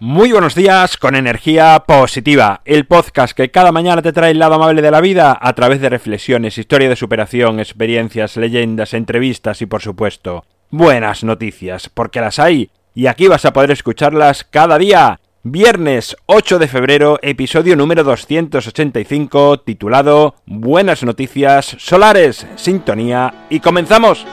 [0.00, 4.54] Muy buenos días con energía positiva, el podcast que cada mañana te trae el lado
[4.54, 9.66] amable de la vida a través de reflexiones, historia de superación, experiencias, leyendas, entrevistas y
[9.66, 15.18] por supuesto, buenas noticias, porque las hay y aquí vas a poder escucharlas cada día.
[15.42, 24.24] Viernes 8 de febrero, episodio número 285, titulado Buenas noticias solares, sintonía y comenzamos.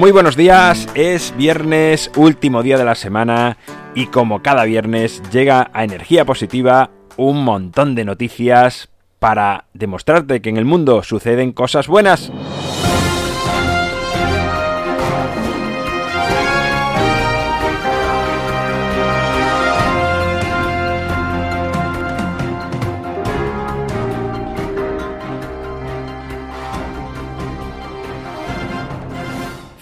[0.00, 3.58] Muy buenos días, es viernes, último día de la semana
[3.94, 10.48] y como cada viernes llega a Energía Positiva un montón de noticias para demostrarte que
[10.48, 12.32] en el mundo suceden cosas buenas.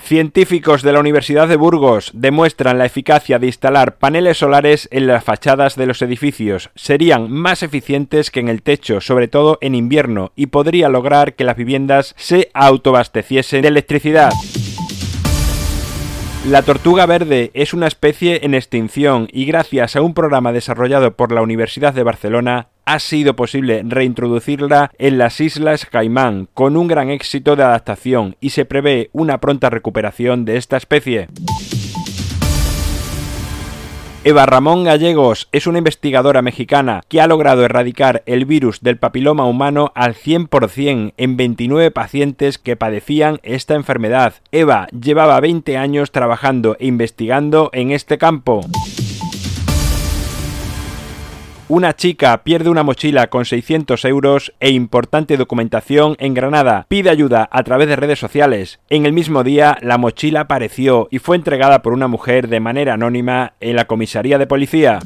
[0.08, 5.22] Científicos de la Universidad de Burgos demuestran la eficacia de instalar paneles solares en las
[5.22, 6.70] fachadas de los edificios.
[6.76, 11.44] Serían más eficientes que en el techo, sobre todo en invierno, y podría lograr que
[11.44, 14.32] las viviendas se autoabasteciesen de electricidad.
[16.46, 21.32] La tortuga verde es una especie en extinción y gracias a un programa desarrollado por
[21.32, 27.10] la Universidad de Barcelona ha sido posible reintroducirla en las Islas Caimán con un gran
[27.10, 31.28] éxito de adaptación y se prevé una pronta recuperación de esta especie.
[34.24, 39.44] Eva Ramón Gallegos es una investigadora mexicana que ha logrado erradicar el virus del papiloma
[39.44, 44.36] humano al 100% en 29 pacientes que padecían esta enfermedad.
[44.50, 48.62] Eva llevaba 20 años trabajando e investigando en este campo.
[51.70, 56.86] Una chica pierde una mochila con 600 euros e importante documentación en Granada.
[56.88, 58.80] Pide ayuda a través de redes sociales.
[58.88, 62.94] En el mismo día, la mochila apareció y fue entregada por una mujer de manera
[62.94, 65.00] anónima en la comisaría de policía.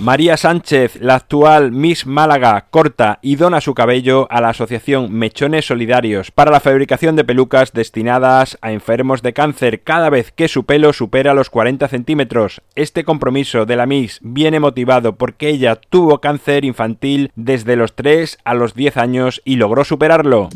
[0.00, 5.66] María Sánchez, la actual Miss Málaga, corta y dona su cabello a la asociación Mechones
[5.66, 10.64] Solidarios para la fabricación de pelucas destinadas a enfermos de cáncer cada vez que su
[10.64, 12.62] pelo supera los 40 centímetros.
[12.76, 18.38] Este compromiso de la Miss viene motivado porque ella tuvo cáncer infantil desde los 3
[18.44, 20.48] a los 10 años y logró superarlo.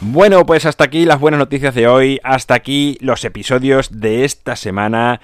[0.00, 4.56] Bueno, pues hasta aquí las buenas noticias de hoy, hasta aquí los episodios de esta
[4.56, 5.20] semana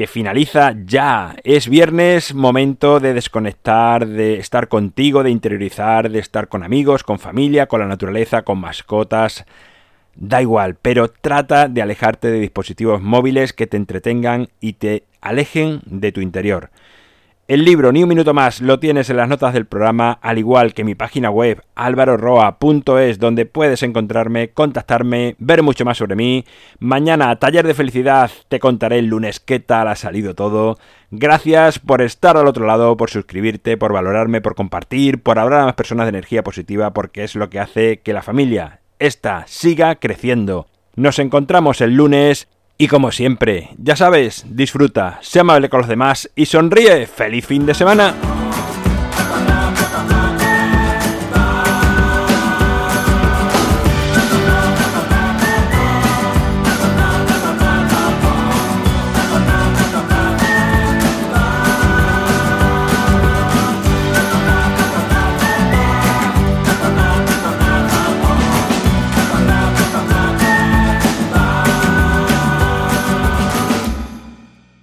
[0.00, 1.36] que finaliza ya.
[1.44, 7.18] Es viernes, momento de desconectar, de estar contigo, de interiorizar, de estar con amigos, con
[7.18, 9.44] familia, con la naturaleza, con mascotas.
[10.14, 15.82] Da igual, pero trata de alejarte de dispositivos móviles que te entretengan y te alejen
[15.84, 16.70] de tu interior.
[17.50, 20.72] El libro Ni un minuto más lo tienes en las notas del programa, al igual
[20.72, 26.44] que mi página web alvaroroa.es, donde puedes encontrarme, contactarme, ver mucho más sobre mí.
[26.78, 30.78] Mañana, taller de felicidad, te contaré el lunes qué tal ha salido todo.
[31.10, 35.64] Gracias por estar al otro lado, por suscribirte, por valorarme, por compartir, por hablar a
[35.64, 39.96] más personas de energía positiva, porque es lo que hace que la familia, esta, siga
[39.96, 40.68] creciendo.
[40.94, 42.46] Nos encontramos el lunes
[42.80, 47.06] y como siempre, ya sabes, disfruta, sea amable con los demás y sonríe.
[47.06, 48.14] ¡Feliz fin de semana!